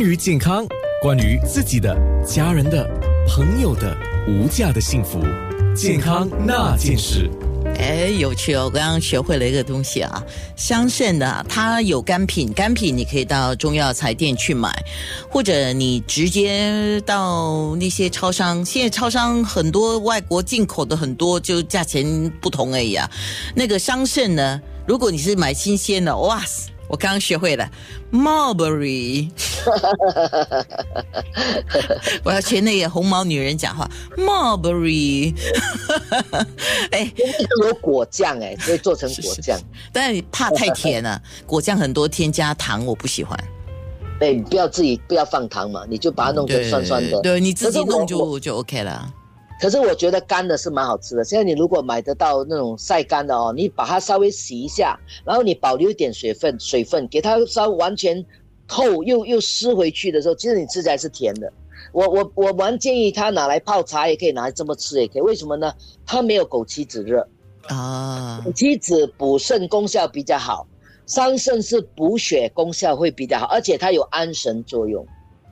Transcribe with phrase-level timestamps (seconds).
[0.00, 0.64] 关于健康，
[1.02, 1.92] 关于自己的、
[2.24, 2.88] 家人的、
[3.26, 3.96] 朋友的
[4.28, 5.20] 无价的幸福，
[5.74, 7.28] 健康那件事。
[7.80, 8.66] 哎，有趣哦！
[8.66, 10.22] 我刚刚学会了一个东西啊，
[10.54, 14.70] 香葚呢，它有干品，干品你可以到中药材店去买，
[15.28, 18.64] 或者你直接到那些超商。
[18.64, 23.10] 现在超商很多外国进口的很多，就价钱不同而已啊。
[23.52, 26.70] 那个香葚呢，如果你是买新鲜的，哇塞！
[26.88, 27.70] 我刚刚学会了
[28.10, 29.28] ，mulberry，
[32.24, 35.34] 我要学那个红毛女人讲话，mulberry，
[36.90, 37.12] 哎，
[37.62, 39.58] 有果酱哎，可以做成果酱，
[39.92, 43.38] 但怕太甜了， 果酱很多添加糖，我不喜欢。
[44.18, 49.12] 对，你不要自己不要放糖嘛，你就把它弄成酸酸的，对，你自己弄就就 OK 了。
[49.60, 51.24] 可是我觉得干的是蛮好吃的。
[51.24, 58.24] 现在你如果买得到那种晒干的哦，你把它稍微洗一下，然后你保留一点水分，水分给它稍微完全
[58.68, 61.52] 透又又湿回去的时候，其实你吃起来是甜的。
[61.92, 65.22] 我我我蛮建议它拿来泡茶，也可以拿来这么吃也可以。
[65.22, 65.72] 为什么呢？
[66.04, 67.26] 它没有枸杞子热
[67.68, 70.66] 啊，枸杞子补肾功效比较好，
[71.06, 75.04] 桑葚是补血功效会比较好，而且它有安神作用。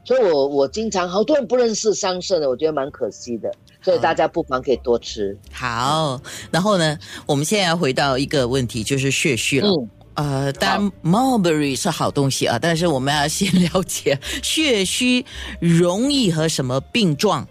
[0.04, 3.50] 所以我我经常好多人不认识桑葚的，我觉得蛮可惜的。
[3.82, 5.36] 所以大家不妨可以多吃。
[5.52, 6.20] 好，
[6.50, 9.68] 然后呢，我们现在要回到一个问题，就是血虚了。
[9.68, 15.24] 嗯，呃，当然，mulberry 是好东西啊， 但是我们要先了解 血虚
[15.60, 17.46] 容易和什么病状，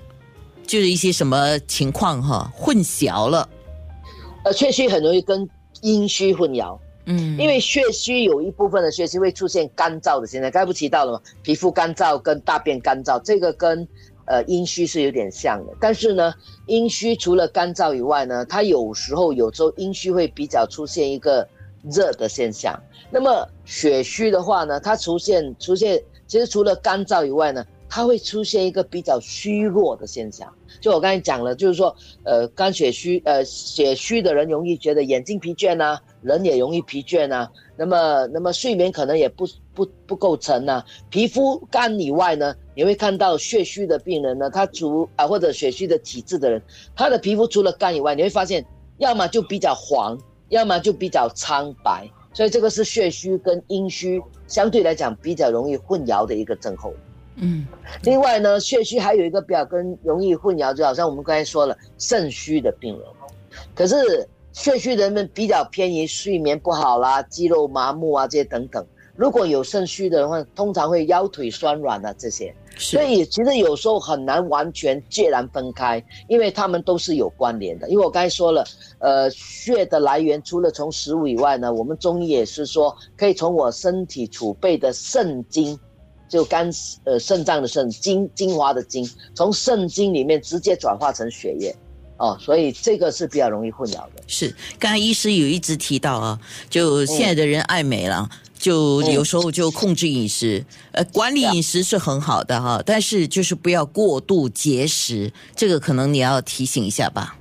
[0.67, 3.47] 就是一些什么情况哈混淆了。
[4.44, 5.47] 呃，血虚很容易跟
[5.81, 6.77] 阴虚混淆。
[7.05, 11.22] 嗯，因为血虚有一部分的血虚会出现干燥的现象，刚才不提到了吗？
[11.44, 13.88] 皮肤干燥跟大便干燥，这个跟。
[14.27, 16.33] 呃，阴虚是有点像的，但是呢，
[16.66, 21.47] 阴虚除了干燥以外呢，它有时候有时候阴虚会比较出现一个
[21.91, 22.78] 热的现象。
[23.11, 30.52] 那么血虚的话呢，它出现出现，其实除了干燥以外呢，它会出现一个比较虚弱的现象。
[30.81, 37.47] 就我刚才讲了，就是说，呃，肝血虚，呃，血虚的人容易觉得眼睛疲倦呐，人也容易疲倦呐。
[37.78, 40.84] 那么，那么睡眠可能也不不不够沉呐。
[41.09, 42.53] 皮肤干以外呢？
[42.75, 46.62] 你会看到血虚的病人呢，他除啊或者血虚的体质的人，
[46.94, 48.63] 他的皮肤除了干以外，你会发现
[48.97, 50.18] 要么就比较黄，
[50.55, 56.93] 要么就比较苍白，所以这个是血虚跟阴虚相对来讲比较容易混淆的一个症候。
[57.35, 57.67] 嗯，
[58.03, 63.05] 另外呢，血虚还有一个比较跟容易混淆，就好像我们刚才说了肾虚的病人，
[63.75, 68.85] 可是血虚人们比较偏于睡眠不好啦、肌肉麻木啊这些等等。
[69.17, 72.55] 如果有肾虚的话，通常会腰腿酸软啊这些。
[72.78, 77.90] 所以其实有时候很难完全截然分开，因为他们都是有关联的。
[77.90, 78.66] 因为我刚才说了，
[79.00, 85.80] 呃，血的来源除了从食物以外呢，我们中医也是说可以从我身体储备的肾精，
[86.28, 86.69] 就肝
[87.06, 91.75] 呃肾脏的肾精精华的精，从肾精里面直接转化成血液，
[92.18, 94.24] 哦，所以这个是比较容易混淆的。
[94.28, 98.30] 是，刚才医师有一直提到啊，就现在的人爱美了。
[98.65, 107.37] 就有时候就控制饮食，呃，管理饮食是很好的哈，但是就是不要过度节食，这个可能你要提醒一下吧。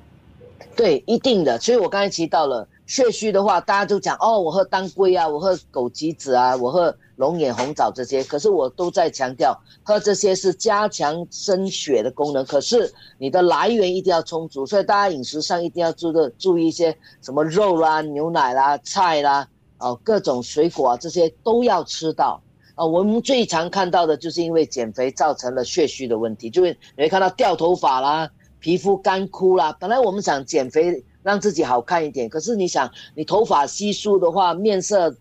[0.77, 1.59] 对，一定的。
[1.59, 19.49] 所以我刚才提到了血虚的话，大家都讲哦，我喝当归啊，我喝枸杞子啊，我喝龙眼红枣这些，可是我都在强调，喝这些是加强生血的功能，可是你的来源一定要充足，所以大家饮食上一定要注的注意一些什么肉啦、牛奶啦、菜啦。
[19.85, 22.41] 哦，各种水果啊，这些都要吃到
[22.75, 22.87] 啊。
[22.87, 28.31] 我们最常看到的就是因为减肥造成了血虚的问题，就是你会看到掉头发啦、
[28.61, 29.77] 皮肤干枯啦。
[29.79, 35.15] 本来我们想减肥让自己好看一点，可是你想，你头发稀疏的话，面色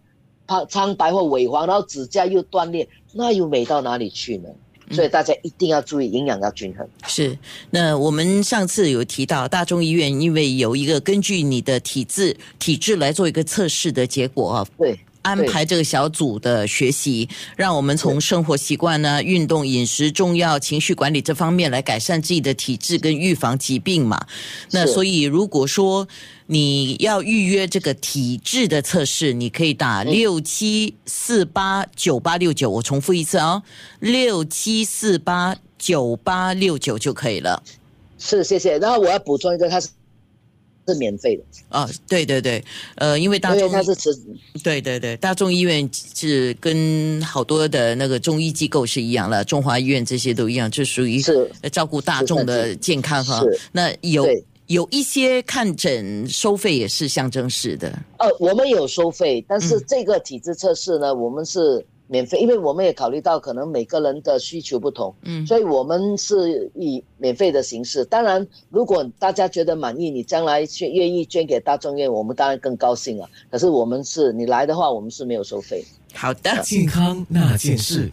[0.48, 4.50] 苍苍白或萎黄，然后指甲又断裂，那又美到哪里去呢？
[4.92, 6.88] 所以大家一定要注意营养要均衡。
[7.08, 7.38] 是，
[7.72, 14.68] 那我们上次有提到大众医院，因为有一个根据你的体质体质来做一个测试的结果啊。
[14.78, 15.00] 对。
[15.24, 24.24] 安排这个小组的学习，让我们从生活习惯呢、运动、饮食、重要、情绪管理这方面来改善自己的体质跟预防疾病嘛。
[24.72, 26.08] 那所以如果说
[26.46, 33.64] 你要预约这个体质的测试，你可以打六七四八九八六九，我重复一次哦，
[34.00, 37.64] 六七四八九八六九就可以了。
[38.20, 38.78] 是，谢谢。
[38.78, 39.88] 然后我要补充一个，他是。
[40.88, 42.64] 是免费的啊，对对对，
[42.96, 44.14] 呃，因为大众它是持，
[44.64, 53.42] 对对对，大众医院是跟好多的那个中医机构是一样了，中华医院这些都一样，就属于是照顾大众的健康哈。
[53.72, 54.28] 那有
[54.68, 57.88] 有一些看诊收费也是象征式的。
[58.18, 61.86] 呃，我们有收费，但是这个体质测试呢，我们是。
[62.14, 68.06] 免费，因为我们也考虑到可能每个人的需求不同，嗯，所以我们是以免费的形式。
[68.06, 73.28] 当然，如果大家觉得满意，你将来捐愿意捐给大众院，我们当然更高兴了。
[73.50, 75.84] 可是我们是你来的话，我们是没有收费。
[76.14, 78.08] 好的，健康那件事。